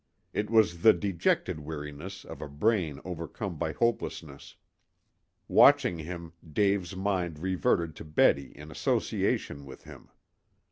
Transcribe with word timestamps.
It 0.33 0.49
was 0.49 0.81
the 0.81 0.93
dejected 0.93 1.59
weariness 1.59 2.25
of 2.25 2.41
a 2.41 2.47
brain 2.49 2.99
overcome 3.05 3.59
by 3.59 3.73
hopelessness. 3.73 4.55
Watching 5.47 5.99
him, 5.99 6.33
Dave's 6.51 6.95
mind 6.95 7.37
reverted 7.37 7.95
to 7.97 8.03
Betty 8.03 8.51
in 8.57 8.71
association 8.71 9.63
with 9.63 9.83
him. 9.83 10.09